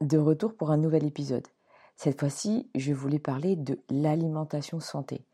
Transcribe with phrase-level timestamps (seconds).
[0.00, 1.46] de retour pour un nouvel épisode.
[1.96, 5.24] Cette fois-ci, je voulais parler de l'alimentation santé.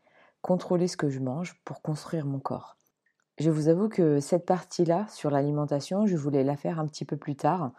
[0.41, 2.77] Contrôler ce que je mange pour construire mon corps.
[3.39, 7.17] Je vous avoue que cette partie-là sur l'alimentation, je voulais la faire un petit peu
[7.17, 7.71] plus tard,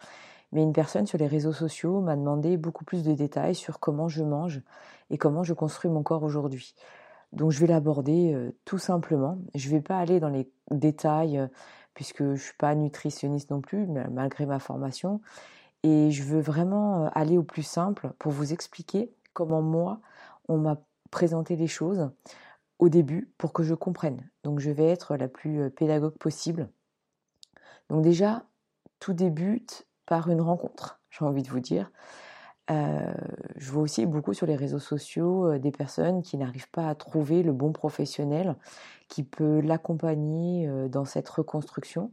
[0.51, 4.07] mais une personne sur les réseaux sociaux m'a demandé beaucoup plus de détails sur comment
[4.07, 4.61] je mange
[5.09, 6.75] et comment je construis mon corps aujourd'hui.
[7.31, 9.39] Donc je vais l'aborder euh, tout simplement.
[9.55, 11.47] Je ne vais pas aller dans les détails euh,
[11.93, 15.21] puisque je ne suis pas nutritionniste non plus, malgré ma formation.
[15.85, 19.99] Et je veux vraiment euh, aller au plus simple pour vous expliquer comment moi,
[20.47, 22.09] on m'a présenté les choses
[22.79, 24.27] au début pour que je comprenne.
[24.43, 26.69] Donc je vais être la plus euh, pédagogue possible.
[27.91, 28.45] Donc déjà,
[28.99, 31.91] tout débute par une rencontre, j'ai envie de vous dire.
[32.71, 33.13] Euh,
[33.55, 37.43] je vois aussi beaucoup sur les réseaux sociaux des personnes qui n'arrivent pas à trouver
[37.43, 38.55] le bon professionnel
[39.07, 42.11] qui peut l'accompagner dans cette reconstruction.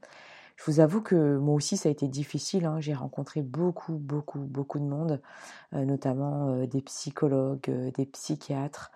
[0.65, 2.67] Je vous avoue que moi aussi ça a été difficile.
[2.67, 2.81] Hein.
[2.81, 5.21] J'ai rencontré beaucoup, beaucoup, beaucoup de monde,
[5.73, 8.93] notamment des psychologues, des psychiatres,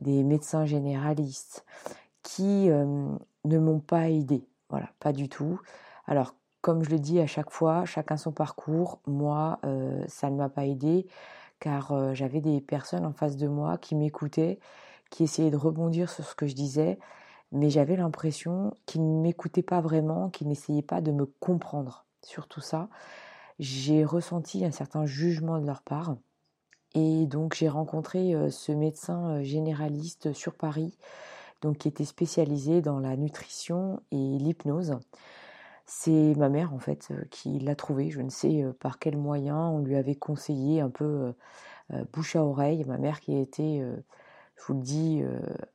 [0.00, 1.64] des médecins généralistes
[2.22, 2.84] qui euh,
[3.44, 4.44] ne m'ont pas aidé.
[4.68, 5.60] Voilà, pas du tout.
[6.06, 9.00] Alors, comme je le dis à chaque fois, chacun son parcours.
[9.06, 11.06] Moi, euh, ça ne m'a pas aidé
[11.58, 14.58] car euh, j'avais des personnes en face de moi qui m'écoutaient,
[15.10, 16.98] qui essayaient de rebondir sur ce que je disais,
[17.52, 22.48] mais j'avais l'impression qu'ils ne m'écoutaient pas vraiment, qu'ils n'essayaient pas de me comprendre sur
[22.48, 22.88] tout ça.
[23.58, 26.16] J'ai ressenti un certain jugement de leur part.
[26.94, 30.96] Et donc j'ai rencontré ce médecin généraliste sur Paris,
[31.62, 34.98] donc qui était spécialisé dans la nutrition et l'hypnose.
[35.86, 38.10] C'est ma mère en fait qui l'a trouvé.
[38.10, 41.32] Je ne sais par quel moyen on lui avait conseillé un peu
[42.12, 42.84] bouche à oreille.
[42.84, 43.84] Ma mère qui était,
[44.60, 45.22] je vous le dis,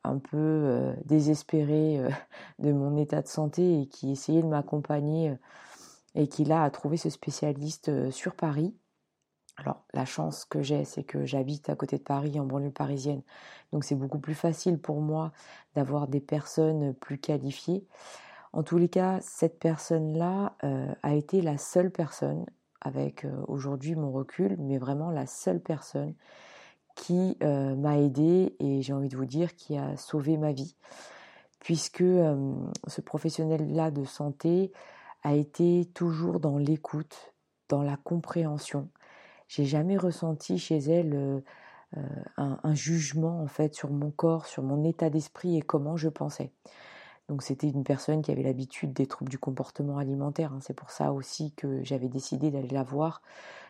[0.04, 2.00] un peu désespérée
[2.60, 5.34] de mon état de santé et qui essayait de m'accompagner
[6.14, 8.74] et qui là a trouvé ce spécialiste sur Paris.
[9.56, 13.22] Alors, la chance que j'ai, c'est que j'habite à côté de Paris, en banlieue parisienne.
[13.72, 15.32] Donc, c'est beaucoup plus facile pour moi
[15.74, 17.86] d'avoir des personnes plus qualifiées.
[18.52, 22.44] En tous les cas, cette personne-là euh, a été la seule personne,
[22.80, 26.14] avec euh, aujourd'hui mon recul, mais vraiment la seule personne
[26.96, 30.74] qui euh, m'a aidée et j'ai envie de vous dire qui a sauvé ma vie.
[31.60, 34.72] Puisque ce professionnel-là de santé
[35.22, 37.34] a été toujours dans l'écoute,
[37.68, 38.88] dans la compréhension
[39.48, 41.40] j'ai jamais ressenti chez elle euh,
[41.96, 46.08] euh, un, jugement en fait sur mon corps, sur mon état d'esprit et comment je
[46.08, 46.52] pensais.
[47.28, 50.52] Donc c'était une personne qui avait l'habitude des troubles du comportement alimentaire.
[50.52, 50.58] Hein.
[50.60, 53.22] C'est pour ça aussi que j'avais décidé d'aller la voir.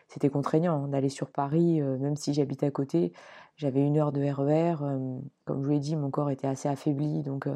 [0.07, 3.13] C'était contraignant hein, d'aller sur Paris, euh, même si j'habite à côté.
[3.55, 4.75] J'avais une heure de RER.
[4.81, 7.23] E comme je vous l'ai dit, mon corps était assez affaibli.
[7.23, 7.47] Donc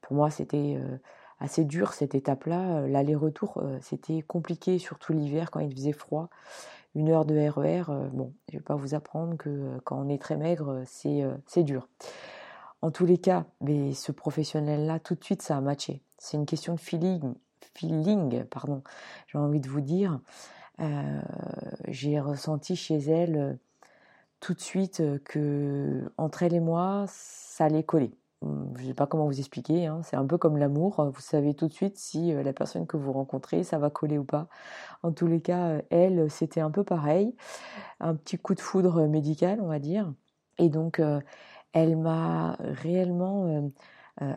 [0.00, 0.78] pour moi, c'était
[1.38, 2.88] assez dur cette étape-là.
[2.88, 6.28] L'aller-retour, c'était compliqué, surtout l'hiver quand il faisait froid
[6.94, 9.98] une heure de RER, euh, bon, je ne vais pas vous apprendre que euh, quand
[9.98, 11.88] on est très maigre, euh, c'est dur.
[12.84, 16.02] En tous les cas, mais ce professionnel-là, tout de suite, ça a matché.
[16.18, 17.32] C'est une question de feeling,
[17.72, 18.82] feeling pardon.
[19.26, 20.20] J'ai envie de vous dire,
[21.88, 23.58] j'ai ressenti chez elle
[24.40, 28.12] tout de suite que entre elle et moi, ça allait coller
[28.76, 30.00] je ne sais pas comment vous expliquer, hein.
[30.04, 32.98] c'est un peu comme l'amour, vous savez tout de suite si euh, la personne que
[32.98, 34.48] vous rencontrez, ça va coller ou pas.
[35.02, 37.34] En tous les cas, euh, elle, c'était un peu pareil,
[38.00, 40.12] un petit coup de foudre médical, on va dire.
[40.58, 41.20] Et donc, euh,
[41.74, 43.70] elle m'a réellement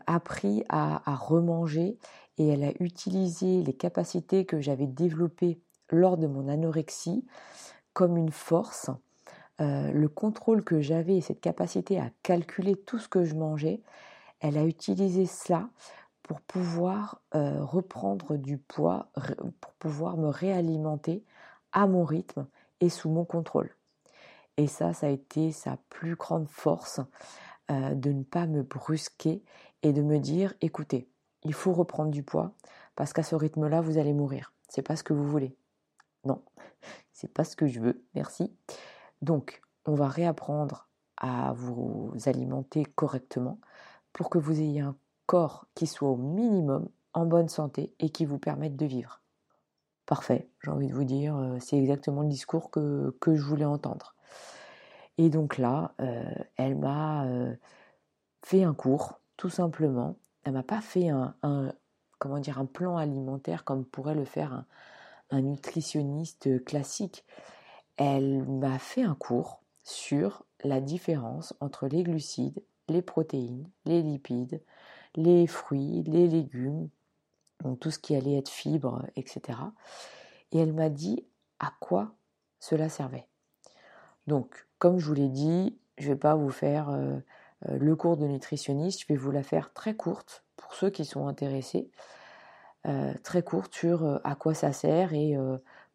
[0.07, 1.97] appris à, remanger
[2.37, 7.25] et elle a utilisé les capacités que j'avais développées lors de mon anorexie
[7.93, 8.89] comme une force
[9.59, 13.81] le contrôle que j'avais et cette capacité à calculer tout ce que je mangeais,
[14.39, 15.69] elle a utilisé cela
[16.23, 19.09] pour pouvoir reprendre du poids,
[19.61, 21.23] pour pouvoir me réalimenter
[21.71, 22.47] à mon rythme
[22.81, 23.76] et sous mon contrôle.
[24.57, 26.99] Et ça, ça a été sa plus grande force
[27.69, 29.43] euh, de ne pas me brusquer
[29.83, 31.07] et de me dire, écoutez,
[31.43, 32.53] il faut reprendre du poids
[32.95, 34.53] parce qu'à ce rythme-là, vous allez mourir.
[34.67, 35.55] C'est pas ce que vous voulez.
[36.25, 36.41] Non,
[37.13, 38.03] c'est pas ce que je veux.
[38.15, 38.51] Merci.
[39.21, 43.59] Donc, on va réapprendre à vous alimenter correctement
[44.13, 44.95] pour que vous ayez un
[45.25, 49.21] corps qui soit au minimum en bonne santé et qui vous permette de vivre.
[50.07, 54.15] Parfait, j'ai envie de vous dire, euh, c'est exactement le discours que, je voulais entendre.
[55.19, 55.93] Et donc là,
[56.57, 57.25] elle m'a
[58.45, 60.15] fait un cours, tout simplement.
[60.43, 61.33] Elle m'a pas fait un,
[62.19, 64.63] comment dire, un plan alimentaire comme pourrait le faire
[65.31, 67.25] un nutritionniste classique.
[67.97, 74.61] Elle m'a fait un cours sur la différence entre les glucides, les protéines, les lipides,
[75.15, 76.89] les fruits, les légumes,
[77.63, 79.59] donc tout ce qui allait être fibres, etc.
[80.51, 81.25] Et elle m'a dit
[81.59, 82.13] à quoi
[82.59, 83.27] cela servait.
[84.27, 87.17] Donc, comme je vous l'ai dit, je ne vais pas vous faire euh,
[87.67, 91.05] euh, le cours de nutritionniste, je vais vous la faire très courte pour ceux qui
[91.05, 91.89] sont intéressés,
[92.85, 95.35] euh, très courte sur à quoi ça sert et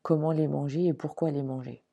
[0.02, 1.84] comment les manger et pourquoi les manger.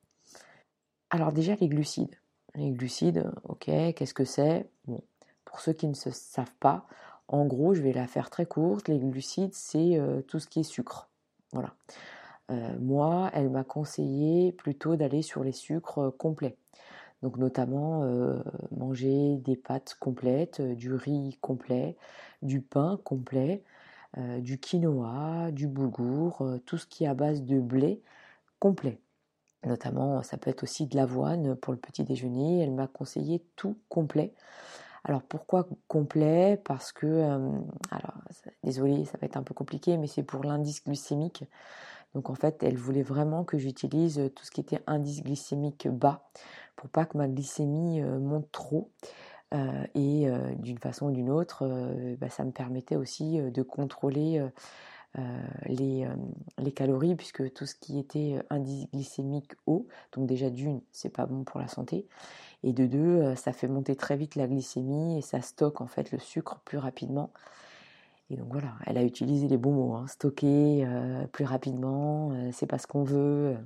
[1.10, 2.16] Alors déjà les glucides.
[2.56, 4.70] Les glucides, ok, qu'est-ce que c'est?
[4.86, 5.02] Bon,
[5.46, 6.88] Pour ceux qui ne se savent pas,
[7.30, 8.88] en gros, je vais la faire très courte.
[8.88, 11.10] Les glucides, c'est euh, tout ce qui est sucre.
[11.54, 11.76] Voilà.
[12.52, 16.58] Euh, moi, elle m'a conseillé plutôt d'aller sur les sucres euh, complets.
[17.22, 18.06] Donc notamment
[18.72, 21.98] manger des pâtes complètes, du riz complet,
[22.42, 23.62] du pain complet,
[24.38, 28.02] du quinoa, du boulgour, tout ce qui est à base de blé
[28.60, 29.02] complet.
[29.66, 32.62] Notamment, ça peut être aussi de l'avoine pour le petit déjeuner.
[32.62, 34.34] Elle m'a conseillé tout complet.
[35.10, 36.62] Alors pourquoi complet?
[36.64, 37.60] Parce que, euh,
[37.90, 38.14] alors
[38.64, 41.46] désolé, ça va être un peu compliqué, mais c'est pour l'indice glycémique.
[42.14, 46.30] Donc en fait, elle voulait vraiment que j'utilise tout ce qui était indice glycémique bas
[46.76, 48.92] pour pas que ma glycémie euh, monte trop.
[49.56, 50.28] Euh, et
[50.58, 51.68] d'une façon ou d'une autre,
[52.22, 54.48] bah, ça me permettait aussi de contrôler
[55.66, 56.08] les,
[56.60, 61.26] les, calories, puisque tout ce qui était indice glycémique haut, donc déjà d'une, c'est pas
[61.26, 62.08] bon pour la santé,
[62.64, 66.12] et de deux, ça fait monter très vite la glycémie et ça stocke en fait
[66.12, 67.32] le sucre plus rapidement.
[68.30, 70.08] Et donc voilà, elle a utilisé les bons mots, hein.
[70.08, 70.86] stocker
[71.32, 73.58] plus rapidement, c'est pas ce qu'on veut.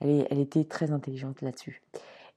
[0.00, 1.82] Elle, était très intelligente là-dessus.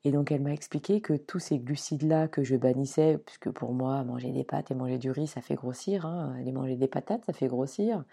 [0.05, 4.03] Et donc elle m'a expliqué que tous ces glucides-là que je bannissais, puisque pour moi,
[4.03, 7.25] manger des pâtes et manger du riz, ça fait grossir, hein, aller manger des patates,
[7.25, 8.03] ça fait grossir,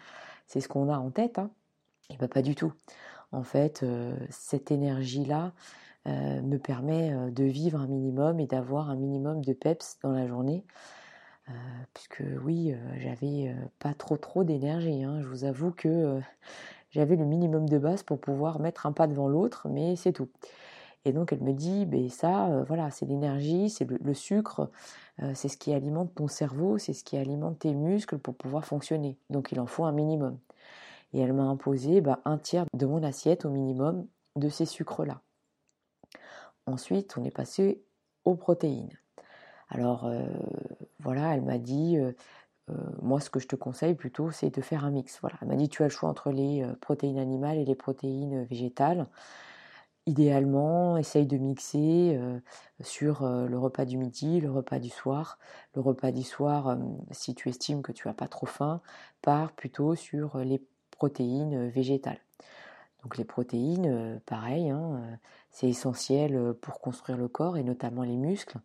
[0.46, 1.38] c'est ce qu'on a en tête.
[1.38, 1.50] Hein.
[2.10, 2.72] Et bien pas du tout.
[3.32, 3.84] En fait,
[4.30, 5.52] cette énergie-là,
[6.06, 10.12] euh, me permet euh, de vivre un minimum et d'avoir un minimum de peps dans
[10.12, 10.64] la journée.
[11.48, 11.52] Euh,
[11.94, 15.04] puisque oui, j'avais pas trop trop d'énergie.
[15.04, 15.20] Hein.
[15.22, 16.20] Je vous avoue que
[16.90, 20.28] j'avais le minimum de base pour pouvoir mettre un pas devant l'autre, mais c'est tout.
[21.04, 24.70] Et donc elle me dit, ben ça, voilà, c'est l'énergie, c'est le, sucre,
[25.34, 29.16] c'est ce qui alimente ton cerveau, c'est ce qui alimente tes muscles pour pouvoir fonctionner.
[29.30, 30.38] Donc il en faut un minimum.
[31.12, 35.20] Et elle m'a imposé ben, un tiers de mon assiette au minimum de ces sucres-là.
[36.66, 37.82] Ensuite, on est passé
[38.24, 38.98] aux protéines.
[39.68, 40.22] Alors euh,
[41.00, 42.12] voilà, elle m'a dit, euh,
[42.70, 45.18] euh, moi ce que je te conseille plutôt, c'est de faire un mix.
[45.20, 48.44] Voilà, elle m'a dit tu as le choix entre les protéines animales et les protéines
[48.44, 49.06] végétales.
[50.08, 52.16] Idéalement, essaye de mixer
[52.80, 55.36] sur le repas du midi, le repas du soir.
[55.74, 56.78] Le repas du soir,
[57.10, 58.80] si tu estimes que tu n'as pas trop faim,
[59.20, 60.62] pars plutôt sur les
[60.92, 62.20] protéines végétales.
[63.02, 65.18] Donc les protéines, pareil, hein,
[65.56, 68.58] c'est essentiel euh, pour construire le corps et notamment les muscles.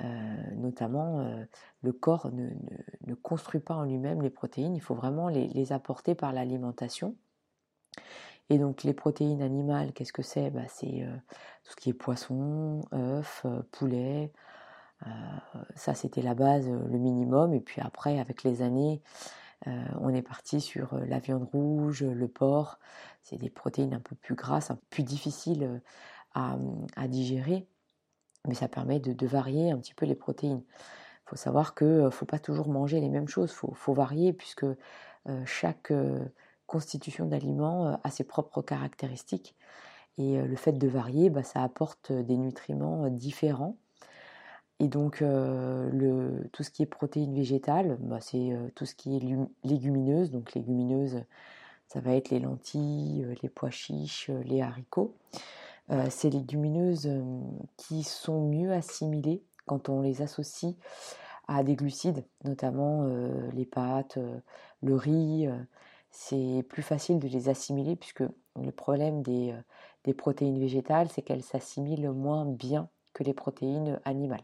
[0.00, 1.44] Euh, notamment, euh,
[1.82, 6.32] le corps ne, construit pas en lui-même les protéines, il faut vraiment les, apporter par
[6.32, 7.14] l'alimentation.
[8.50, 10.50] Et donc les protéines animales, qu'est-ce que c'est?
[10.50, 11.06] Bah, C'est
[11.64, 14.32] tout ce qui est poisson, œufs, poulet.
[15.74, 17.54] ça, c'était la base, le minimum.
[17.54, 19.00] Et puis après, avec les années,
[19.66, 22.78] on est parti sur la viande rouge, le porc.
[23.22, 25.80] C'est des protéines un peu plus grasses, un peu plus difficiles
[26.36, 27.66] à, digérer,
[28.46, 30.62] mais ça permet de, varier un petit peu les protéines.
[30.68, 33.94] Il faut savoir qu'il ne euh, faut pas toujours manger les mêmes choses, il faut,
[33.94, 36.20] varier puisque euh, chaque euh,
[36.66, 39.56] constitution d'aliment a ses propres caractéristiques.
[40.18, 43.76] Et le fait de varier, bah, ça apporte des nutriments différents.
[44.80, 49.20] Et donc, tout ce qui est protéines végétales, bah, c'est tout ce qui est
[49.62, 50.30] légumineuse.
[50.30, 51.22] Donc, légumineuses,
[51.86, 55.14] ça va être les lentilles, les pois chiches, les haricots.
[55.92, 57.22] Euh, ces légumineuses euh,
[57.76, 60.74] qui sont mieux assimilées quand on les associe
[61.46, 64.18] à des glucides, notamment euh, les pâtes,
[64.82, 65.48] le riz.
[66.10, 68.24] c'est plus facile de les assimiler puisque
[68.56, 69.54] le problème des,
[70.16, 74.42] protéines végétales, c'est qu'elles s'assimilent moins bien que les protéines animales.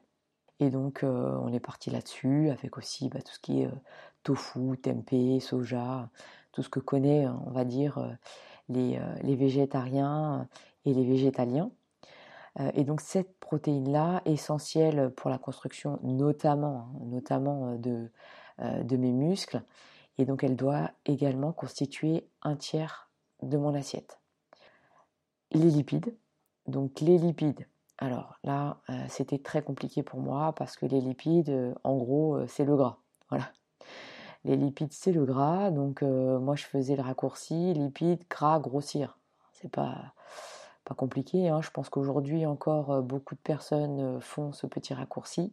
[0.60, 3.70] Et donc on est parti là-dessus avec aussi bah, tout ce qui est
[4.22, 6.08] tofu, tempeh, soja,
[6.52, 8.16] tout ce que connaît, on va dire,
[8.68, 10.48] les, les végétariens
[10.84, 11.70] et les végétaliens.
[12.60, 18.10] Euh, et donc cette protéine-là, essentielle pour la construction notamment, hein, notamment euh, de,
[18.60, 19.62] euh, de mes muscles,
[20.18, 23.10] et donc elle doit également constituer un tiers
[23.42, 24.20] de mon assiette.
[25.52, 26.14] Les lipides,
[26.66, 27.66] donc les lipides,
[27.98, 32.76] Alors là, c'était très compliqué pour moi parce que les lipides, en gros, c'est le
[32.76, 32.98] gras.
[33.28, 33.52] Voilà.
[34.44, 35.70] Les lipides, c'est le gras.
[35.70, 39.18] Donc moi, je faisais le raccourci lipides, gras, grossir.
[39.52, 40.14] C'est pas
[40.84, 41.48] pas compliqué.
[41.48, 41.62] Hein.
[41.62, 45.52] Je pense qu'aujourd'hui encore, beaucoup de personnes font ce petit raccourci.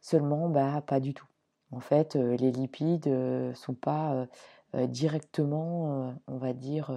[0.00, 1.26] Seulement, bah, pas du tout.
[1.72, 4.26] En fait, les lipides ne sont pas
[4.74, 6.92] directement, on va dire,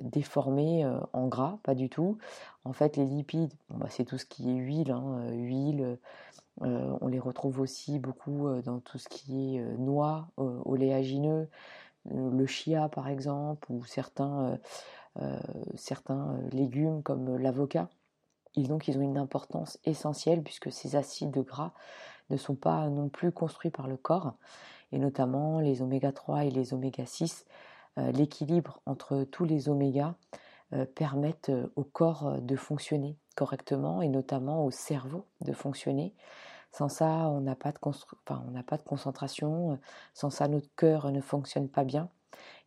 [0.00, 2.16] déformés en gras, pas du tout.
[2.64, 5.98] En fait, les lipides, bah, c'est tout ce qui est huile, hein, huile.
[6.62, 11.48] on les retrouve aussi beaucoup dans tout ce qui est noix, oléagineux,
[12.10, 14.58] le chia par exemple, ou certains,
[15.74, 17.88] certains légumes comme l'avocat.
[18.54, 21.72] Ils, donc, ils ont une importance essentielle puisque ces acides gras
[22.30, 24.34] ne sont pas non plus construits par le corps,
[24.92, 27.46] et notamment les oméga 3 et les oméga 6.
[27.98, 30.14] Euh, l'équilibre entre tous les oméga
[30.72, 36.14] euh, permettent euh, au corps de fonctionner correctement et notamment au cerveau de fonctionner.
[36.70, 37.78] Sans ça, on n'a pas, de
[38.62, 39.78] pas de concentration.
[40.14, 42.08] Sans ça, notre cœur ne fonctionne pas bien.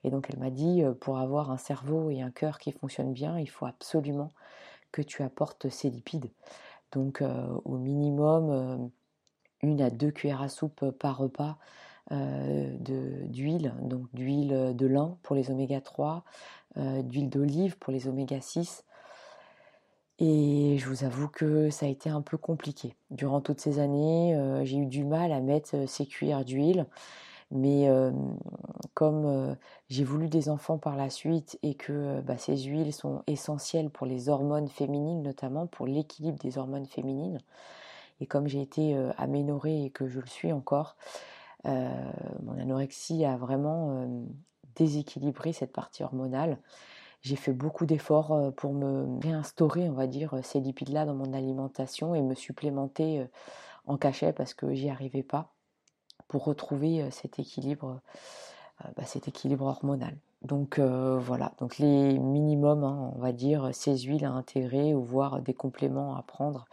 [0.05, 3.37] Et donc, elle m'a dit, pour avoir un cerveau et un cœur qui fonctionnent bien,
[3.39, 4.29] il faut absolument
[4.91, 6.29] que tu apportes ces lipides.
[6.93, 7.21] Donc
[7.65, 8.89] au minimum
[9.61, 11.57] une à deux cuillères à soupe par repas
[12.11, 16.23] d'huile, donc d'huile de lin pour les oméga 3,
[16.77, 18.85] d'huile d'olive pour les oméga 6.
[20.19, 22.95] Et je vous avoue que ça a été un peu compliqué.
[23.09, 26.85] Durant toutes ces années, j'ai eu du mal à mettre ces cuillères d'huile.
[27.55, 27.89] Mais
[28.93, 29.55] comme
[29.87, 34.05] j'ai voulu des enfants par la suite et que bah, ces huiles sont essentielles pour
[34.05, 37.39] les hormones féminines, notamment pour l'équilibre des hormones féminines,
[38.19, 40.97] et comme j'ai été aménorée et que je le suis encore,
[41.63, 44.07] mon anorexie a vraiment
[44.75, 46.59] déséquilibré cette partie hormonale.
[47.21, 52.13] J'ai fait beaucoup d'efforts pour me réinstaurer, on va dire, ces lipides-là dans mon alimentation
[52.13, 53.25] et me supplémenter
[53.87, 55.54] en cachet parce que j'y arrivais pas
[56.27, 58.01] pour retrouver cet équilibre,
[58.83, 60.17] bah, cet équilibre hormonal.
[60.41, 65.41] Donc voilà, donc les minimums, hein, on va dire, ces huiles à intégrer ou voir
[65.41, 66.65] des compléments à prendre.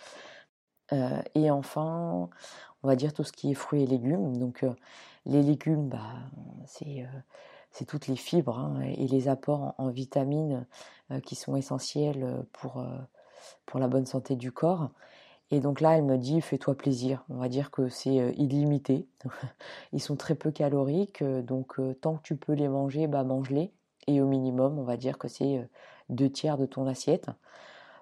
[1.35, 2.29] et enfin,
[2.83, 4.37] on va dire tout ce qui est fruits et légumes.
[4.37, 4.65] Donc
[5.27, 6.15] les légumes, bah,
[6.67, 10.67] c'est toutes les fibres hein, et les apports en, vitamines
[11.25, 12.85] qui sont essentiels pour
[13.75, 14.91] la bonne santé du corps.
[15.53, 17.25] Et donc là, elle me dit, fais-toi plaisir.
[17.29, 19.07] On va dire que c'est euh, illimité.
[19.93, 23.23] Ils sont très peu caloriques, euh, donc euh, tant que tu peux les manger, bah
[23.23, 23.71] mange-les.
[24.07, 25.69] Et au minimum, on va dire que c'est
[26.09, 27.29] deux tiers de ton assiette.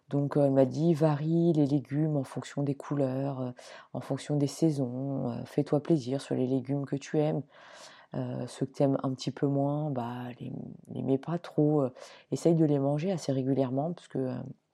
[0.08, 3.52] Donc elle m'a dit, varie les légumes en fonction des couleurs,
[3.92, 5.30] en fonction des saisons.
[5.44, 7.42] Fais-toi plaisir sur les légumes que tu aimes.
[8.14, 11.84] ceux que tu aimes un petit peu moins, bah les, pas trop.
[12.32, 14.30] essaye de les manger assez régulièrement parce que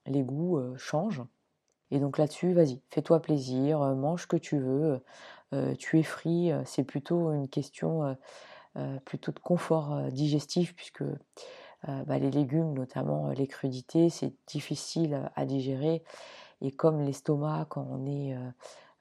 [0.06, 1.24] les goûts changent.
[1.90, 5.00] Et donc là-dessus, vas-y, fais-toi plaisir, euh, mange ce que tu veux,
[5.52, 8.16] euh, tu es free, euh, c'est plutôt une question
[9.06, 11.02] plutôt de confort digestif puisque
[11.86, 16.02] bah, les légumes, notamment les crudités, c'est difficile à digérer.
[16.60, 18.36] Et comme l'estomac, quand on est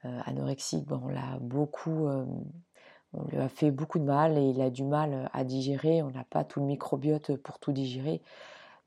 [0.02, 4.70] anorexique, ben, on l'a beaucoup, on lui a fait beaucoup de mal et il a
[4.70, 8.22] du mal à digérer, on n'a pas tout le microbiote pour tout digérer.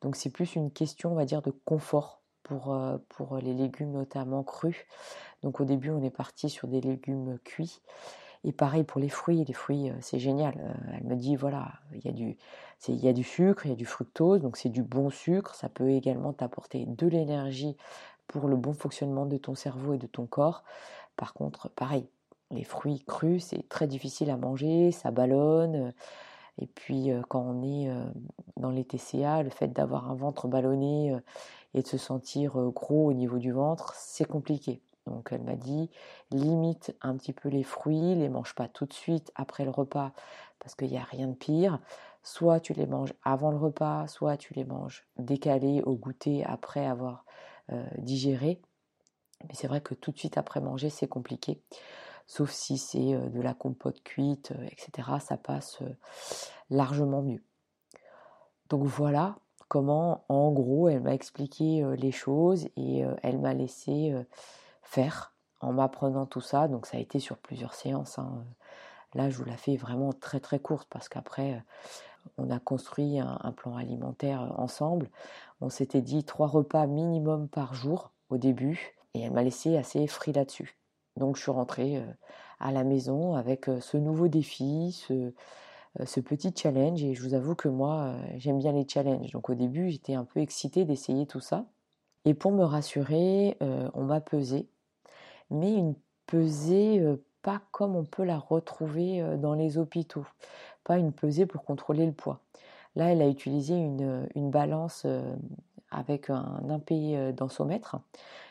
[0.02, 2.19] Donc c'est plus une question, on va dire, de confort
[2.50, 4.76] pour, euh, pour les légumes notamment crus.
[5.44, 7.82] Donc au début on est parti sur des légumes cuits.
[8.44, 10.56] Et pareil pour les fruits, les fruits euh, c'est génial.
[10.58, 12.38] Euh, elle me dit voilà, il y, a du,
[12.88, 15.54] il y a du sucre, il y a du fructose, donc c'est du bon sucre.
[15.54, 17.78] Ça peut également t'apporter de l'énergie
[18.28, 20.64] pour le bon fonctionnement de ton cerveau et de ton corps.
[21.18, 22.08] Par contre, pareil,
[22.50, 25.94] les fruits crus, c'est très difficile à manger, ça ballonne.
[26.58, 27.90] Et puis quand on est
[28.58, 31.16] dans les TCA, le fait d'avoir un ventre ballonné
[31.74, 34.82] et de se sentir gros au niveau du ventre, c'est compliqué.
[35.06, 35.90] Donc elle m'a dit
[36.32, 40.12] limite un petit peu les fruits, les mange pas tout de suite après le repas
[40.60, 41.80] parce qu'il n'y a rien de pire.
[42.22, 46.86] Soit tu les manges avant le repas, soit tu les manges décalés au goûter après
[46.86, 47.26] avoir
[47.98, 48.62] digéré.
[49.48, 51.62] Mais c'est vrai que tout de suite après manger, c'est compliqué.
[52.28, 55.08] Sauf si c'est de la compote cuite, etc.
[55.20, 55.80] Ça passe
[56.70, 57.42] largement mieux.
[58.70, 59.38] Donc voilà,
[59.70, 64.14] comment, en gros, elle m'a expliqué les choses et elle m'a laissé
[64.84, 66.68] faire en m'apprenant tout ça.
[66.68, 68.20] Donc ça a été sur plusieurs séances.
[68.20, 68.44] Hein.
[69.14, 71.64] Là, je vous la fais vraiment très très courte parce qu'après,
[72.38, 75.10] on a construit un, plan alimentaire ensemble.
[75.62, 80.06] On s'était dit trois repas minimum par jour au début et elle m'a laissé assez
[80.08, 80.78] free là-dessus.
[81.16, 82.04] Donc je suis rentrée
[82.60, 85.34] à la maison avec ce nouveau défi, ce, euh,
[86.06, 87.04] ce petit challenge.
[87.04, 89.32] Et je vous avoue que moi, euh, j'aime bien les challenges.
[89.32, 91.66] Donc au début, j'étais un peu excitée d'essayer tout ça.
[92.26, 94.68] Et pour me rassurer, on m'a pesé,
[95.50, 95.96] mais une
[96.28, 97.02] pesée
[97.42, 100.26] pas comme on peut la retrouver dans les hôpitaux,
[100.84, 102.42] pas une pesée pour contrôler le poids.
[102.96, 105.08] Là, elle a utilisé une, une balance
[105.92, 107.96] avec un impé densomètre.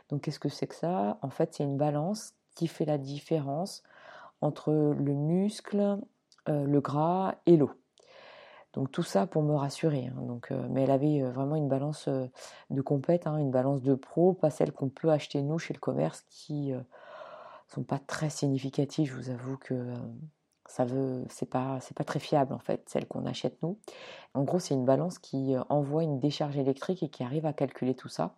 [0.08, 1.18] Donc, qu'est-ce que c'est que ça?
[1.20, 3.82] En fait, c'est une balance qui fait la différence
[4.40, 5.98] entre le muscle,
[6.48, 7.70] le gras et l'eau.
[8.72, 10.06] Donc tout ça pour me rassurer.
[10.06, 10.22] Hein.
[10.22, 14.50] donc, mais elle avait vraiment une balance de compète, hein, une balance de pro, pas
[14.50, 16.72] celle qu'on peut acheter nous chez le commerce, qui
[17.68, 19.08] sont pas très significatives.
[19.08, 19.94] Je vous avoue que
[20.68, 23.78] ça veut, c'est pas, pas très fiable en fait, celle qu'on achète nous.
[24.34, 27.94] En gros, c'est une balance qui envoie une décharge électrique et qui arrive à calculer
[27.94, 28.36] tout ça.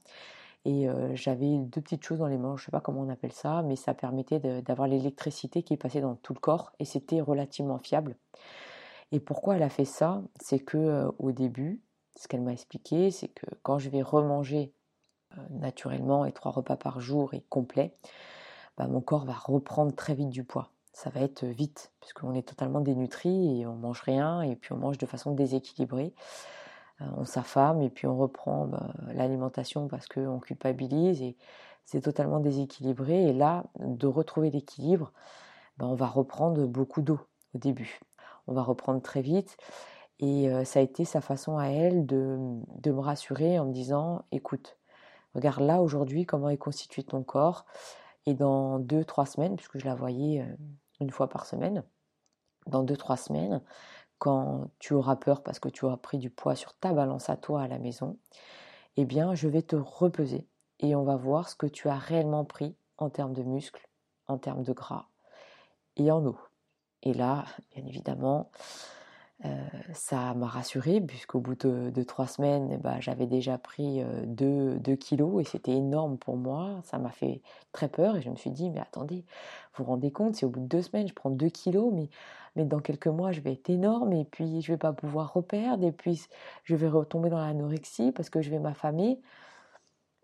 [0.64, 3.62] Et j'avais deux petites choses dans les mains, je sais pas comment on appelle ça,
[3.62, 8.17] mais ça permettait d'avoir l'électricité qui passait dans tout le corps et c'était relativement fiable.
[9.12, 10.23] Et pourquoi elle a fait ça?
[10.40, 11.81] C'est que au début,
[12.17, 14.75] ce qu'elle m'a expliqué, c'est que quand je vais remanger
[15.49, 17.97] naturellement et trois repas par jour et complet,
[18.76, 20.71] bah, mon corps va reprendre très vite du poids.
[20.93, 24.76] Ça va être vite, puisqu'on est totalement dénutri et on mange rien, et puis on
[24.76, 26.12] mange de façon déséquilibrée.
[27.16, 31.37] On s'affame et puis on reprend bah, l'alimentation parce qu'on culpabilise et
[31.85, 33.28] c'est totalement déséquilibré.
[33.28, 35.12] Et là, de retrouver l'équilibre,
[35.78, 37.21] bah, on va reprendre beaucoup d'eau
[37.54, 38.00] au début
[38.50, 39.57] on va reprendre très vite.
[40.19, 42.37] Et ça a été sa façon à elle de,
[42.87, 44.76] me rassurer en me disant, écoute,
[45.35, 47.64] regarde là aujourd'hui comment est constitué ton corps.
[48.26, 50.47] Et dans deux, trois semaines, puisque je la voyais
[51.00, 51.85] une fois par semaine,
[52.66, 53.62] dans deux, trois semaines,
[54.21, 57.37] quand tu auras peur parce que tu auras pris du poids sur ta balance à
[57.37, 58.19] toi à la maison,
[58.97, 60.47] eh bien, je vais te repeser
[60.79, 63.89] et on va voir ce que tu as réellement pris en termes de muscles,
[64.29, 65.07] en termes de gras
[65.97, 66.39] et en eau.
[67.03, 68.50] Et là, bien évidemment,
[69.47, 74.45] euh, ça m'a rassurée puisqu'au bout de, trois semaines, eh ben, j'avais déjà pris 2
[74.47, 76.81] euh, kilos et c'était énorme pour moi.
[76.85, 77.41] Ça m'a fait
[77.73, 79.25] très peur et je me suis dit, mais attendez,
[79.75, 82.09] vous vous rendez compte, si au bout de deux semaines, je prends 2 kilos, mais,
[82.57, 85.93] dans quelques mois, je vais être énorme et puis je vais pas pouvoir reperdre et
[85.93, 86.26] puis
[86.65, 89.21] je vais retomber dans l'anorexie parce que je vais m'affamer.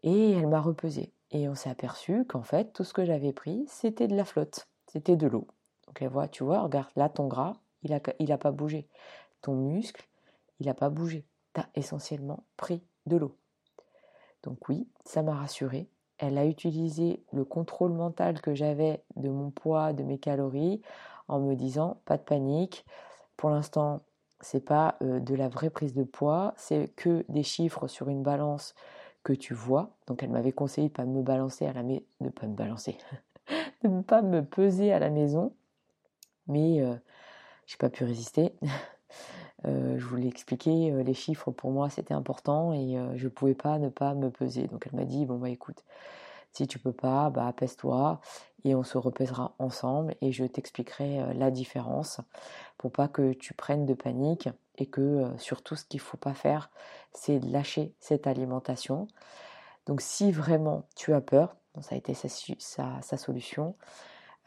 [0.03, 1.13] Et elle m'a repesé.
[1.31, 4.69] Et on s'est aperçu qu'en fait, tout ce que j'avais pris, c'était de la flotte,
[4.87, 5.47] c'était de l'eau.
[5.87, 7.55] Donc elle voit, tu vois, regarde, là ton gras,
[7.89, 8.89] il n'a a pas bougé.
[9.43, 10.07] Ton muscle,
[10.61, 11.25] il n'a pas bougé.
[11.55, 13.37] Tu as essentiellement pris de l'eau.
[14.43, 15.89] Donc oui, ça m'a rassurée.
[16.19, 20.81] Elle a utilisé le contrôle mental que j'avais de mon poids, de mes calories,
[21.29, 22.87] en me disant pas de panique.
[23.37, 24.03] Pour l'instant,
[24.41, 28.23] c'est pas euh, de la vraie prise de poids, c'est que des chiffres sur une
[28.23, 28.75] balance
[29.25, 29.91] que tu vois.
[30.07, 32.97] Donc elle m'avait conseillé de pas me balancer à la de pas me balancer,
[33.83, 35.53] de ne pas me peser à la maison
[36.49, 36.99] mais je
[37.67, 38.53] j'ai pas pu résister.
[39.65, 43.89] je voulais expliquer, les chiffres pour moi c'était important et je ne pouvais pas ne
[43.89, 44.69] pas me peser.
[44.69, 45.85] Donc elle m'a dit bon bah écoute,
[46.53, 48.21] si tu peux pas, bah pèse-toi
[48.65, 52.21] et on se repèsera ensemble et je t'expliquerai la différence
[52.79, 54.49] pour pas que tu prennes de panique
[54.79, 56.71] et que surtout ce qu'il faut pas faire,
[57.13, 59.09] c'est lâcher cette alimentation.
[59.87, 63.77] Donc si vraiment tu as peur, ça a été sa solution,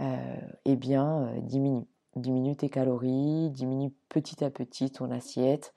[0.01, 1.87] euh, eh bien, euh, diminue.
[2.15, 5.73] Diminue tes calories, diminue petit à petit ton assiette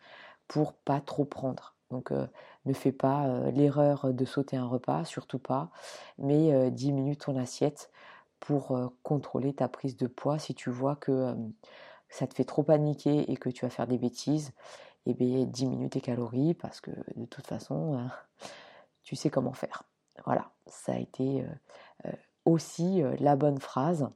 [0.49, 1.75] pour pas trop prendre.
[1.91, 2.27] Donc euh,
[2.65, 5.71] ne fais pas l'erreur de sauter un repas, surtout pas,
[6.19, 7.91] mais diminue ton assiette
[8.41, 10.39] pour contrôler ta prise de poids.
[10.39, 11.35] Si tu vois que
[12.09, 14.53] ça te fait trop paniquer et que tu vas faire des bêtises,
[15.07, 18.09] eh bien diminue tes calories parce que de toute façon,
[19.03, 19.83] tu sais comment faire.
[20.25, 21.45] Voilà, ça a été
[22.45, 24.09] aussi la bonne phrase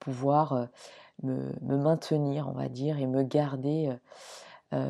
[0.00, 0.68] pouvoir
[1.22, 3.94] me, maintenir, on va dire, et me garder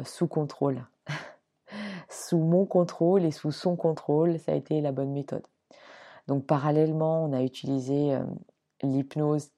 [0.05, 0.87] sous contrôle.
[2.09, 5.47] sous mon contrôle et sous son contrôle, ça a été la bonne méthode.
[6.29, 8.19] Donc parallèlement, on a utilisé
[8.83, 9.51] l'hypnose.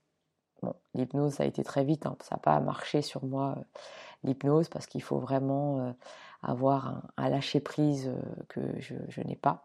[0.62, 2.16] Bon, l'hypnose, ça a été très vite, hein.
[2.22, 3.56] ça n'a pas marché sur moi,
[4.22, 5.94] l'hypnose, parce qu'il faut vraiment
[6.42, 9.64] avoir un, lâcher prise euh, que je, n'ai pas.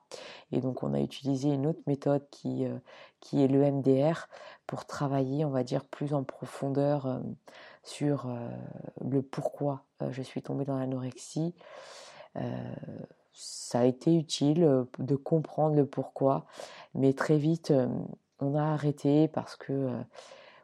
[0.52, 2.78] Et donc on a utilisé une autre méthode qui, euh,
[3.20, 4.28] qui est le MDR
[4.68, 7.20] pour travailler, on va dire, plus en profondeur euh,
[7.84, 8.28] sur
[9.02, 11.56] le pourquoi je suis tombée dans l'anorexie.
[13.32, 16.46] ça a été utile de comprendre le pourquoi,
[16.96, 17.72] mais très vite
[18.42, 19.90] on a arrêté parce que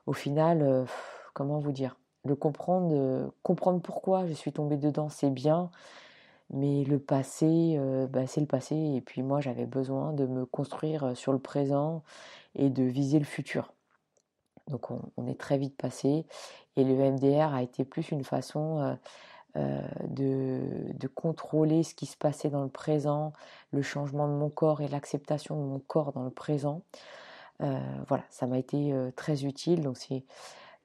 [0.06, 0.86] au final,
[1.34, 1.95] comment vous dire,
[2.26, 5.71] le comprendre, comprendre pourquoi je suis tombée dedans, c'est bien,
[6.49, 8.75] mais le passé, euh, bah, c'est le passé.
[8.75, 12.03] Et puis moi, j'avais besoin de me construire euh, sur le présent
[12.56, 13.73] et de viser le futur.
[14.67, 16.25] Donc on, est très vite passé.
[16.77, 18.97] Et le MDR a été plus une façon
[19.56, 23.34] de, contrôler ce qui se passait dans le présent,
[23.71, 26.82] le changement de mon corps et l'acceptation de mon corps dans le présent.
[27.60, 29.82] voilà, ça m'a été très utile.
[29.82, 30.23] Donc c'est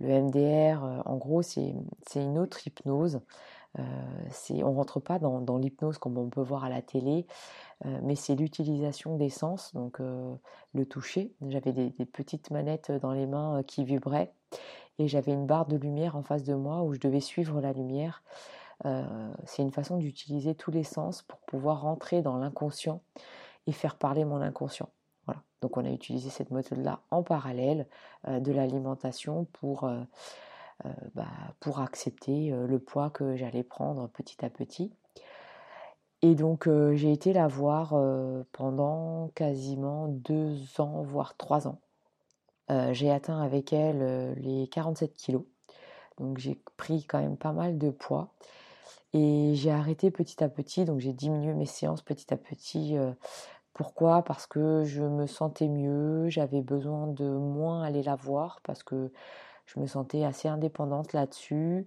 [0.00, 1.72] le MDR, en gros, c'est
[2.16, 3.20] une autre hypnose.
[3.76, 7.26] On rentre pas dans, l'hypnose comme on peut voir à la télé,
[7.84, 11.32] mais c'est l'utilisation des sens, donc le toucher.
[11.48, 14.32] J'avais des, petites manettes dans les mains qui vibraient
[14.98, 17.72] et j'avais une barre de lumière en face de moi où je devais suivre la
[17.72, 18.22] lumière.
[18.84, 23.02] Euh, c'est une façon d'utiliser tous les sens pour pouvoir rentrer dans l'inconscient
[23.66, 24.88] et faire parler mon inconscient.
[25.26, 25.42] Voilà.
[25.62, 27.86] Donc on a utilisé cette méthode-là en parallèle
[28.26, 30.00] euh, de l'alimentation pour, euh,
[31.14, 31.26] bah,
[31.60, 34.92] pour accepter le poids que j'allais prendre petit à petit.
[36.22, 37.94] Et donc j'ai été la voir
[38.52, 41.80] pendant quasiment deux ans, voire trois ans.
[42.70, 45.44] Euh, j'ai atteint avec elle euh, les 47 kilos.
[46.18, 48.28] Donc j'ai pris quand même pas mal de poids.
[49.14, 52.96] Et j'ai arrêté petit à petit, donc j'ai diminué mes séances petit à petit.
[52.98, 53.12] Euh,
[53.72, 54.22] pourquoi?
[54.22, 59.12] Parce que je me sentais mieux, j'avais besoin de moins aller la voir parce que
[59.68, 61.86] je me sentais assez indépendante là-dessus.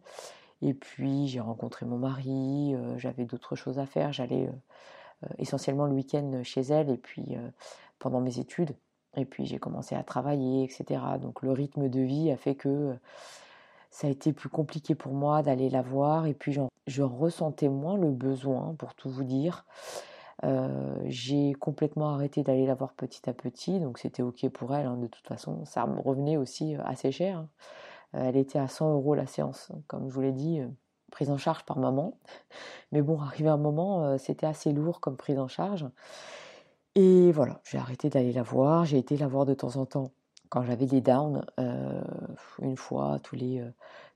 [0.62, 4.14] Et puis j'ai rencontré mon mari, j'avais d'autres choses à faire.
[4.14, 4.48] J'allais
[5.40, 7.36] essentiellement le week-end chez elle et puis
[8.00, 8.76] pendant mes études.
[9.18, 11.02] Et puis j'ai commencé à travailler, etc.
[11.22, 12.94] Donc le rythme de vie a fait que euh,
[13.90, 16.28] ça a été plus compliqué pour moi d'aller la voir.
[16.28, 19.66] Et puis je ressentais moins le besoin, pour tout vous dire.
[20.44, 24.86] Euh, j'ai complètement arrêté d'aller la voir petit à petit, donc c'était ok pour elle.
[24.86, 27.38] Hein, de toute façon, ça me revenait aussi euh, assez cher.
[27.40, 27.50] Hein.
[28.14, 30.62] Elle était à 100 euros la séance, comme je vous l'ai dit,
[31.12, 32.18] prise en charge par maman.
[32.92, 35.88] Mais bon, arrivé un moment, c'était assez lourd comme prise en charge.
[36.96, 38.84] Et voilà, j'ai arrêté d'aller la voir.
[38.84, 40.12] J'ai été la voir de temps en temps
[40.52, 42.02] quand j'avais des downs, euh,
[42.62, 43.70] une fois tous les, euh,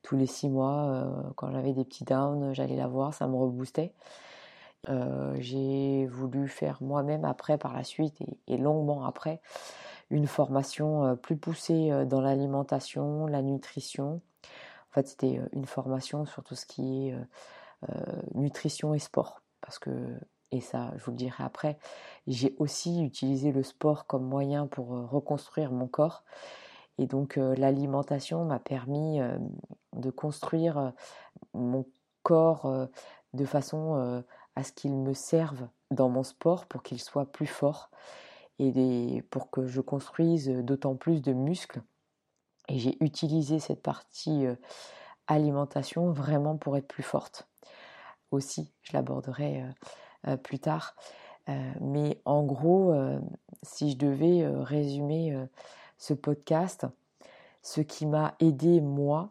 [0.04, 0.84] tous les six mois.
[0.90, 3.94] Euh, quand j'avais des petits downs, j'allais la voir, ça me reboostait.
[5.40, 9.42] J'ai voulu faire moi-même après, par la suite, et, longuement après,
[10.10, 14.22] une formation plus poussée dans l'alimentation, la nutrition.
[14.44, 17.16] En fait, c'était une formation sur tout ce qui est
[18.34, 19.42] nutrition et sport.
[19.62, 19.92] Parce que
[20.52, 21.78] et ça je vous le dirai après,
[22.28, 26.24] j'ai aussi utilisé le sport comme moyen pour euh, reconstruire mon corps.
[26.98, 29.38] Et donc euh, l'alimentation m'a permis euh,
[29.94, 30.94] de construire
[31.54, 31.86] mon
[32.24, 32.90] corps
[33.34, 34.24] de façon
[34.56, 37.90] à ce qu'il me serve dans mon sport pour qu'il soit plus fort
[38.60, 41.82] et pour que je construise d'autant plus de muscles.
[42.70, 44.46] Et j'ai utilisé cette partie
[45.28, 47.48] alimentation vraiment pour être plus forte.
[48.32, 49.64] Aussi, je l'aborderai
[50.28, 50.96] euh, plus tard.
[51.50, 53.20] Euh, mais en gros, euh,
[53.62, 55.38] si je devais résumer
[55.98, 56.86] ce podcast,
[57.62, 59.30] ce qui m'a aidé moi,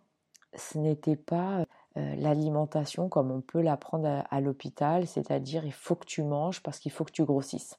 [0.56, 1.64] ce n'était pas
[1.96, 6.90] l'alimentation comme on peut l'apprendre à, l'hôpital, c'est-à-dire il faut que tu manges parce qu'il
[6.90, 7.78] faut que tu grossisses.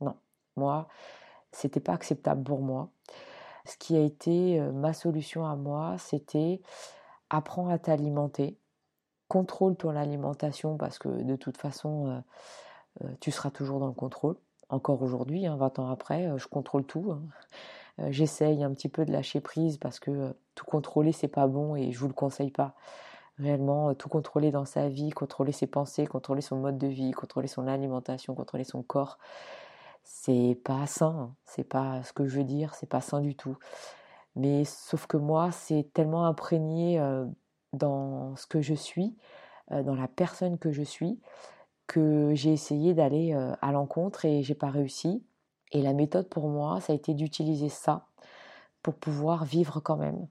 [0.00, 0.14] Non,
[0.56, 0.86] moi,
[1.50, 2.90] c'était pas acceptable pour moi.
[3.64, 6.60] Ce qui a été ma solution à moi, c'était
[7.32, 8.58] apprends à t'alimenter,
[9.28, 12.20] contrôle ton alimentation parce que de toute façon, euh,
[13.04, 14.36] euh, tu seras toujours dans le contrôle.
[14.68, 17.12] Encore aujourd'hui, 20 hein, ans après, euh, je contrôle tout.
[17.12, 17.22] Hein.
[18.10, 21.92] J'essaye un petit peu de lâcher prise parce que tout contrôler, c'est pas bon et
[21.92, 22.74] je vous le conseille pas.
[23.38, 27.48] Réellement, tout contrôler dans sa vie, contrôler ses pensées, contrôler son mode de vie, contrôler
[27.48, 29.18] son alimentation, contrôler son corps,
[30.04, 31.16] c'est pas sain.
[31.18, 31.34] Hein.
[31.46, 33.56] C'est pas ce que je veux dire, c'est pas sain du tout.
[34.36, 36.98] Mais sauf que moi, c'est tellement imprégné
[37.72, 39.16] dans ce que je suis,
[39.72, 41.20] euh, dans la personne que je suis,
[41.86, 45.22] que j'ai essayé d'aller euh, à l'encontre et j'ai pas réussi.
[45.72, 48.06] Et la méthode pour moi, ça a été d'utiliser ça
[48.82, 50.26] pour pouvoir vivre quand même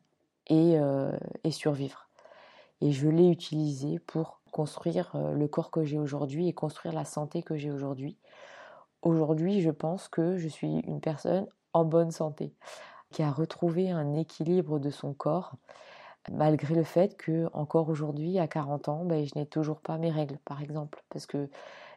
[0.48, 1.12] et, euh,
[1.44, 2.08] et survivre.
[2.82, 7.44] Et je l'ai utilisé pour construire le corps que j'ai aujourd'hui et construire la santé
[7.44, 8.18] que j'ai aujourd'hui.
[9.02, 12.54] Aujourd'hui, je pense que je suis une personne en bonne santé,
[13.12, 15.56] qui a retrouvé un équilibre de son corps
[16.30, 20.12] malgré le fait que encore aujourd'hui, à 40 ans, ben, je n'ai toujours pas mes
[20.12, 21.50] règles, par exemple, parce que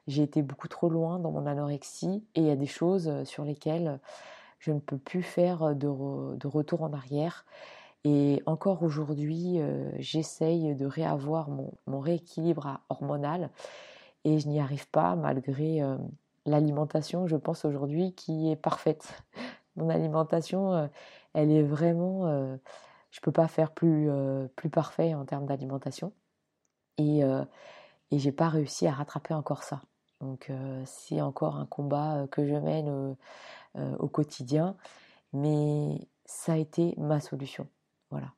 [0.06, 3.24] j'ai été beaucoup trop loin dans mon anorexie et il y a des choses euh,
[3.24, 4.00] sur lesquelles
[4.58, 7.44] je ne peux plus faire euh, de, retour en arrière.
[8.04, 13.50] Et encore aujourd'hui, euh, j'essaye de réavoir mon, rééquilibre hormonal
[14.24, 15.80] et je n'y arrive pas malgré
[16.46, 19.22] l'alimentation, je pense aujourd'hui, qui est parfaite.
[19.76, 20.88] Mon alimentation,
[21.34, 22.56] elle est vraiment
[23.14, 26.12] je peux pas faire plus, euh, plus parfait en termes d'alimentation.
[26.98, 27.44] Et, euh,
[28.10, 29.82] et j'ai pas réussi à rattraper encore ça.
[30.20, 33.16] Donc euh, c'est encore un combat que je mène
[33.98, 34.76] au quotidien,
[35.32, 37.68] mais ça a été ma solution.
[38.10, 38.32] Voilà.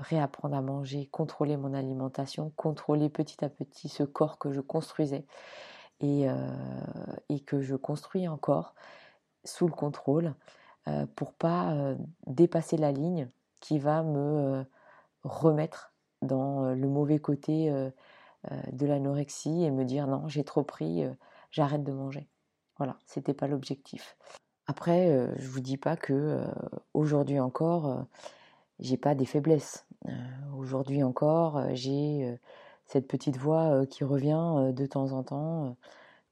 [0.00, 5.26] réapprendre à manger, contrôler mon alimentation, contrôler petit à petit ce corps que je construisais
[6.00, 6.26] et,
[7.28, 8.74] et que je construis encore
[9.44, 10.34] sous le contrôle
[11.14, 11.94] pour pas
[12.26, 13.28] dépasser la ligne
[13.60, 14.64] qui va me
[15.24, 17.70] remettre dans le mauvais côté
[18.72, 21.04] de l'anorexie et me dire non, j'ai trop pris,
[21.50, 22.28] j'arrête de manger.
[22.78, 24.16] Voilà, c'était pas l'objectif.
[24.66, 26.44] Après, je vous dis pas que
[26.94, 28.06] aujourd'hui encore,
[28.80, 29.86] j'ai pas des faiblesses.
[30.56, 32.38] aujourd'hui encore, j'ai
[32.86, 35.76] cette petite voix qui revient de temps en temps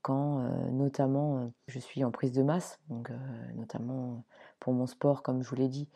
[0.03, 3.11] quand notamment je suis en prise de masse, donc
[3.55, 4.25] notamment
[4.61, 5.89] pour mon sport, comme je vous l'ai dit,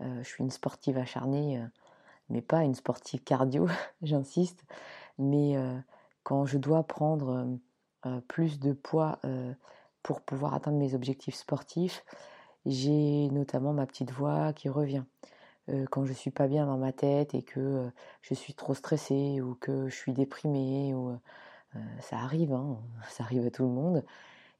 [0.00, 1.62] je suis une sportive acharnée,
[2.28, 3.66] mais pas une sportive cardio,
[4.02, 4.64] j'insiste,
[5.18, 5.56] mais
[6.22, 7.58] quand je dois prendre
[8.28, 9.18] plus de poids
[10.02, 12.04] pour pouvoir atteindre mes objectifs sportifs,
[12.66, 15.04] j'ai notamment ma petite voix qui revient.
[15.90, 17.90] Quand je suis pas bien dans ma tête et que
[18.22, 21.18] je suis trop stressée ou que je suis déprimée ou
[21.76, 22.78] euh, ça arrive, hein,
[23.10, 24.04] ça arrive à tout le monde,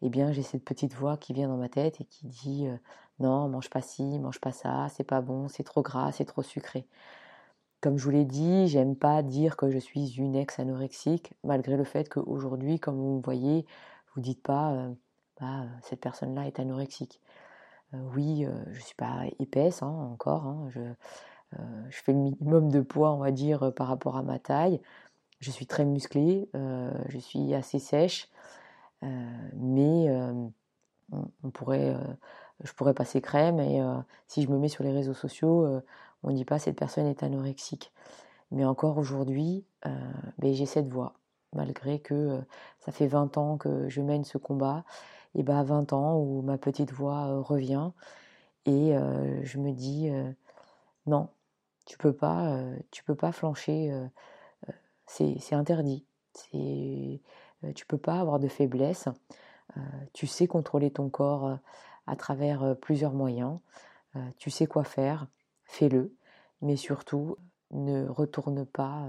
[0.02, 2.76] eh bien j'ai cette petite voix qui vient dans ma tête et qui dit euh,
[3.20, 6.42] non, mange pas ci, mange pas ça, c'est pas bon, c'est trop gras, c'est trop
[6.42, 6.86] sucré.
[7.80, 11.84] Comme je vous l'ai dit, j'aime pas dire que je suis une ex-anorexique, malgré le
[11.84, 13.66] fait qu'aujourd'hui, comme vous me voyez,
[14.14, 14.94] vous dites pas euh,
[15.40, 17.20] bah, cette personne-là est anorexique.
[18.14, 20.80] Oui, je suis pas épaisse hein, encore, hein, je,
[21.90, 24.80] je, fais le minimum de poids, on va dire, par rapport à ma taille.
[25.44, 28.30] Je suis très musclée, euh, je suis assez sèche,
[29.02, 29.06] euh,
[29.56, 30.32] mais euh,
[31.42, 31.94] on, pourrait,
[32.62, 33.82] je pourrais passer crème et
[34.26, 35.82] si je me mets sur les réseaux sociaux,
[36.22, 37.92] on ne dit pas cette personne est anorexique.
[38.52, 41.12] Mais encore aujourd'hui, ben, j'ai cette voix,
[41.52, 42.40] malgré que
[42.80, 44.84] ça fait 20 ans que je mène ce combat,
[45.34, 47.90] et ben 20 ans où ma petite voix revient
[48.66, 48.94] et
[49.42, 50.10] je me dis
[51.06, 51.28] non,
[51.86, 52.58] tu peux pas,
[52.90, 53.92] tu peux pas flancher
[55.06, 56.04] c'est interdit.
[56.54, 57.18] Euh,
[57.74, 59.08] tu peux pas avoir de faiblesse.
[59.76, 59.80] Euh,
[60.12, 61.56] tu sais contrôler ton corps euh,
[62.06, 63.58] à travers plusieurs moyens.
[64.36, 65.26] tu sais quoi faire,
[65.64, 66.14] fais-le.
[66.60, 67.36] Mais surtout,
[67.70, 69.08] ne retourne pas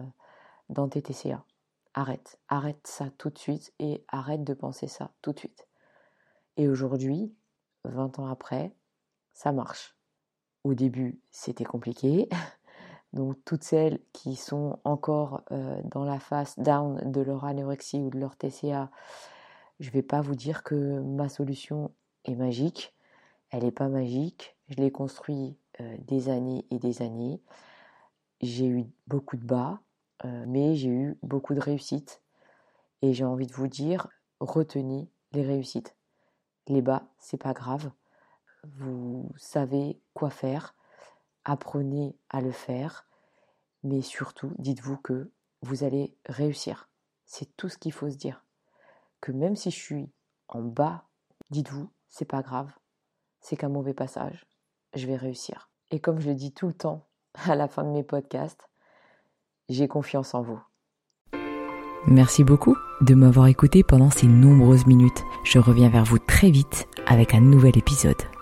[0.70, 1.44] dans tes TCA.
[1.94, 5.68] Arrête, arrête ça tout de suite et arrête de penser ça tout de suite.
[6.58, 7.34] Et aujourd'hui,
[7.84, 8.74] 20 ans après,
[9.34, 9.96] ça marche.
[10.64, 12.30] Au début, c'était compliqué.
[13.14, 18.10] Donc toutes celles qui sont encore euh, dans la phase down de leur anorexie ou
[18.10, 18.92] de leur TCA,
[19.80, 21.92] je ne vais pas vous dire que ma solution
[22.26, 22.94] est magique.
[23.52, 24.58] Elle n'est pas magique.
[24.70, 27.42] Je l'ai construit euh, des années et des années.
[28.42, 29.80] J'ai eu beaucoup de bas,
[30.26, 32.22] euh, mais j'ai eu beaucoup de réussites.
[33.02, 34.08] Et j'ai envie de vous dire,
[34.40, 35.96] retenez les réussites.
[36.68, 37.92] Les bas, c'est pas grave.
[38.64, 40.76] Vous savez quoi faire
[41.46, 43.06] apprenez à le faire,
[43.84, 46.90] mais surtout dites-vous que vous allez réussir.
[47.26, 48.44] C'est tout ce qu'il faut se dire.
[49.22, 50.12] Que même si je suis
[50.48, 51.06] en bas,
[51.52, 52.72] dites-vous, c'est pas grave,
[53.40, 54.46] c'est qu'un mauvais passage,
[54.94, 55.70] je vais réussir.
[55.92, 57.08] Et comme je le dis tout le temps
[57.46, 58.70] à la fin de mes podcasts,
[59.70, 60.62] j'ai confiance en vous.
[62.08, 65.24] Merci beaucoup de m'avoir écouté pendant ces nombreuses minutes.
[65.44, 68.35] Je reviens vers vous très vite avec un nouvel épisode.